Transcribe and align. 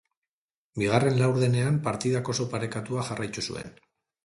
Bigarren 0.81 1.19
laurdenean 1.19 1.77
partidak 1.89 2.33
oso 2.35 2.49
parekatua 2.55 3.07
jarraitu 3.13 3.47
zuen. 3.49 3.73